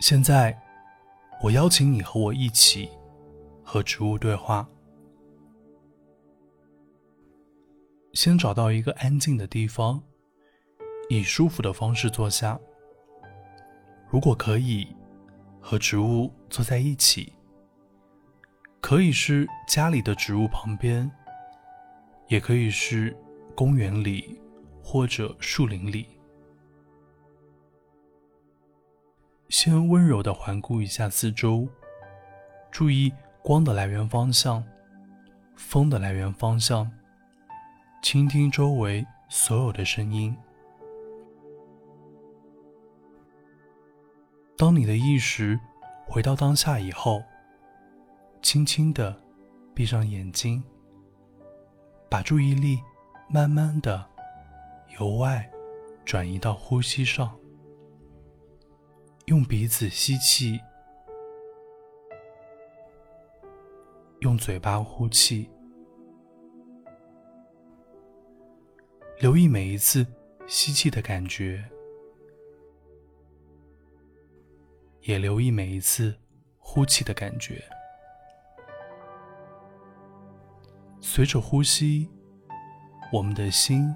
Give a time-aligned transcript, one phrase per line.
[0.00, 0.56] 现在，
[1.42, 2.88] 我邀请你和我一起
[3.64, 4.66] 和植物对话。
[8.12, 10.00] 先找到一个安静的地方，
[11.08, 12.58] 以舒服的方式坐下。
[14.08, 14.86] 如果可以，
[15.60, 17.32] 和植物坐在一起，
[18.80, 21.10] 可以是家里的植物旁边，
[22.28, 23.14] 也可以是
[23.54, 24.40] 公园里
[24.82, 26.17] 或者树林里。
[29.60, 31.66] 先温柔的环顾一下四周，
[32.70, 33.12] 注意
[33.42, 34.62] 光的来源方向、
[35.56, 36.88] 风的来源方向，
[38.00, 40.32] 倾听周围所有的声音。
[44.56, 45.58] 当你的意识
[46.06, 47.20] 回到当下以后，
[48.40, 49.20] 轻轻的
[49.74, 50.62] 闭上眼睛，
[52.08, 52.78] 把注意力
[53.28, 54.06] 慢慢的
[55.00, 55.50] 由外
[56.04, 57.36] 转移到呼吸上。
[59.28, 60.58] 用鼻子吸气，
[64.20, 65.50] 用嘴巴呼气，
[69.18, 70.06] 留意每一次
[70.46, 71.62] 吸气的感觉，
[75.02, 76.18] 也留意每一次
[76.56, 77.62] 呼气的感觉。
[81.00, 82.08] 随着呼吸，
[83.12, 83.94] 我们的心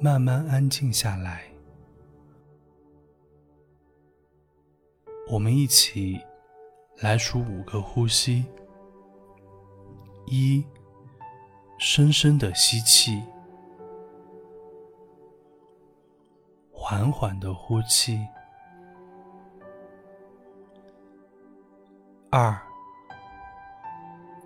[0.00, 1.51] 慢慢安静下来。
[5.32, 6.20] 我们一起
[6.98, 8.44] 来数五个呼吸：
[10.26, 10.62] 一，
[11.78, 13.22] 深深的吸气，
[16.70, 18.18] 缓缓的呼气；
[22.28, 22.54] 二，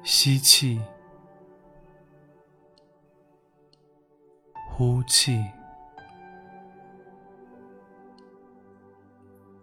[0.05, 0.81] 吸气，
[4.71, 5.43] 呼气；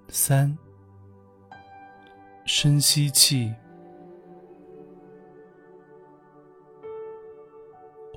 [0.09, 0.53] 三。
[2.63, 3.53] 深吸气，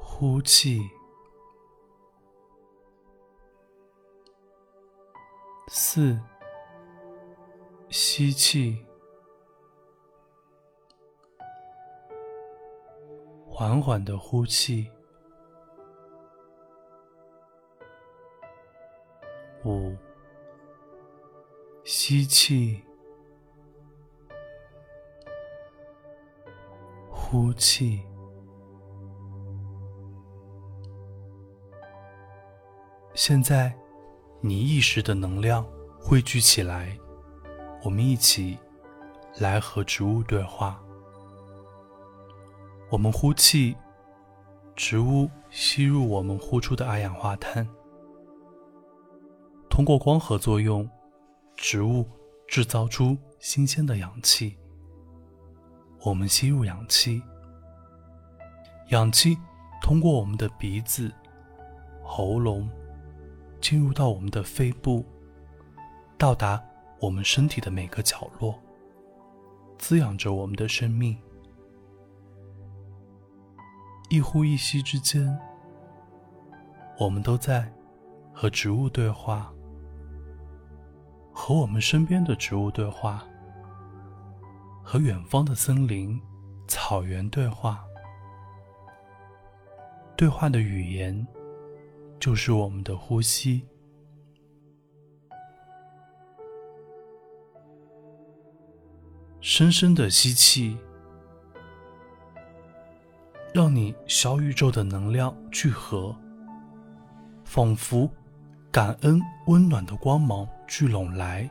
[0.01, 0.81] 呼气，
[5.67, 6.17] 四，
[7.89, 8.87] 吸气，
[13.51, 14.89] 缓缓的呼气，
[19.65, 19.93] 五，
[21.83, 22.81] 吸气。
[27.29, 28.01] 呼气。
[33.15, 33.77] 现在，
[34.41, 35.67] 你意识的能量
[35.99, 36.97] 汇聚起来，
[37.83, 38.57] 我们一起
[39.39, 40.81] 来和植物对话。
[42.91, 43.77] 我们呼气，
[44.77, 47.67] 植物吸入我们呼出的二氧化碳。
[49.69, 50.89] 通过光合作用，
[51.57, 52.09] 植物
[52.47, 54.57] 制造出新鲜的氧气。
[56.03, 57.23] 我们吸入氧气，
[58.91, 59.37] 氧气
[59.83, 61.13] 通过我们的鼻子、
[62.03, 62.69] 喉咙，
[63.61, 65.05] 进入到我们的肺部，
[66.17, 66.63] 到达
[67.01, 68.57] 我们身体的每个角落，
[69.79, 71.17] 滋养着我们的生命。
[74.09, 75.37] 一呼一吸之间，
[77.01, 77.69] 我们都在
[78.33, 79.53] 和植物对话，
[81.33, 83.27] 和我们身边的植物对话。
[84.89, 86.17] 和远方的森林、
[86.69, 87.85] 草原对话，
[90.17, 91.27] 对话的语言
[92.21, 93.67] 就是我们的呼吸。
[99.41, 100.79] 深深的吸气，
[103.53, 106.15] 让你小宇宙的能量聚合，
[107.45, 108.09] 仿佛
[108.71, 111.51] 感恩温暖的光芒聚拢来，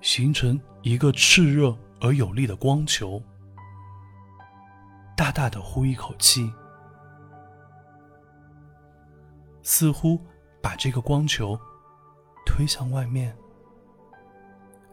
[0.00, 1.76] 形成一个炽热。
[2.06, 3.20] 而有力的光球，
[5.16, 6.52] 大大的呼一口气，
[9.60, 10.20] 似乎
[10.62, 11.58] 把这个光球
[12.44, 13.36] 推向外面。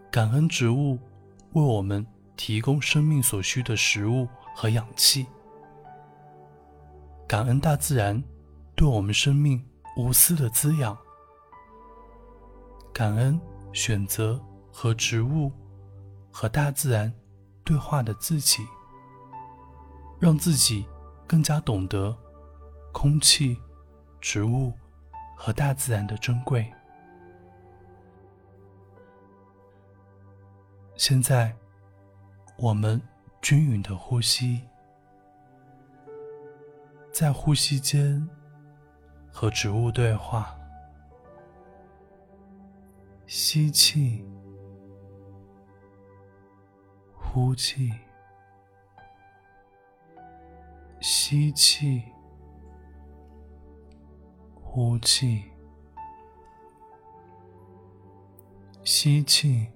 [0.10, 0.98] 感恩植物
[1.52, 2.04] 为我们
[2.36, 5.28] 提供生命所需的食物和氧气，
[7.28, 8.24] 感恩大自然
[8.76, 9.64] 对我们生命
[9.98, 10.98] 无私的滋养，
[12.92, 13.40] 感恩
[13.72, 15.52] 选择和植物。
[16.36, 17.14] 和大自然
[17.64, 18.66] 对话的自己，
[20.20, 20.84] 让自己
[21.28, 22.18] 更加懂得
[22.92, 23.56] 空气、
[24.20, 24.74] 植物
[25.38, 26.74] 和大自然的珍贵。
[30.96, 31.56] 现在，
[32.58, 33.00] 我们
[33.40, 34.62] 均匀的呼吸，
[37.12, 38.28] 在呼吸间
[39.32, 40.58] 和植物对话，
[43.28, 44.26] 吸气。
[47.34, 47.92] 呼气，
[51.02, 52.04] 吸气，
[54.54, 55.44] 呼气，
[58.84, 59.68] 吸气，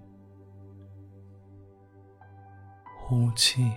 [2.95, 3.73] 呼气。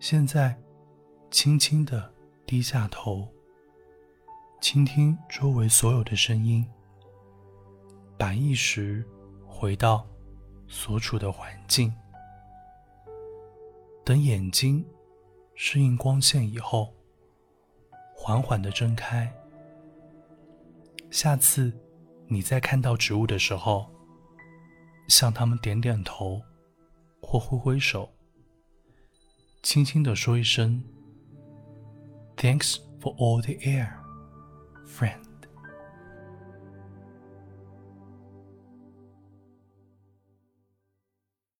[0.00, 0.58] 现在，
[1.30, 2.10] 轻轻的
[2.46, 3.28] 低下头，
[4.58, 6.66] 倾听周围所有的声音，
[8.16, 9.06] 把意识
[9.46, 10.06] 回到
[10.72, 11.92] 所处的环境。
[14.02, 14.84] 等眼睛
[15.54, 16.92] 适应光线以后，
[18.16, 19.30] 缓缓的睁开。
[21.10, 21.70] 下次
[22.26, 23.86] 你再看到植物的时候，
[25.08, 26.40] 向他们点点头，
[27.20, 28.10] 或挥挥手。
[29.62, 30.82] 轻轻地说一声
[32.36, 33.92] “Thanks for all the air,
[34.86, 35.31] friend”。